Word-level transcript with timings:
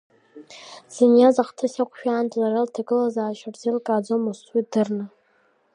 Дзыниаз 0.87 1.35
ахҭыс 1.41 1.73
иақәшәаанӡа, 1.77 2.37
лара 2.41 2.65
лҭагылазаашьа 2.67 3.49
рзеилкааӡомызт, 3.53 4.45
уи 4.53 4.61
дырны. 4.71 5.05